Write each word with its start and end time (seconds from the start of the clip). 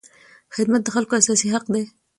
خدمت 0.55 0.81
د 0.83 0.87
خلکو 0.95 1.13
اساسي 1.21 1.47
حق 1.53 1.65
دی. 1.73 1.83